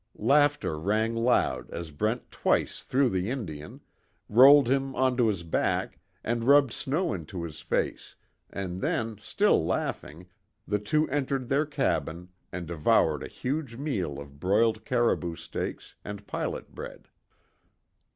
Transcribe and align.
Laughter 0.17 0.79
rang 0.79 1.13
loud 1.15 1.69
as 1.69 1.91
Brent 1.91 2.31
twice 2.31 2.81
threw 2.81 3.07
the 3.07 3.29
Indian, 3.29 3.81
rolled 4.29 4.67
him 4.67 4.95
onto 4.95 5.25
his 5.27 5.43
back, 5.43 5.99
and 6.23 6.43
rubbed 6.43 6.73
snow 6.73 7.13
into 7.13 7.43
his 7.43 7.61
face, 7.61 8.15
and 8.49 8.81
then, 8.81 9.19
still 9.21 9.63
laughing, 9.63 10.25
the 10.67 10.79
two 10.79 11.07
entered 11.09 11.49
their 11.49 11.67
cabin 11.67 12.29
and 12.51 12.65
devoured 12.67 13.21
a 13.21 13.27
huge 13.27 13.77
meal 13.77 14.19
of 14.19 14.39
broiled 14.39 14.85
caribou 14.85 15.35
steaks, 15.35 15.93
and 16.03 16.25
pilot 16.25 16.73
bread. 16.73 17.07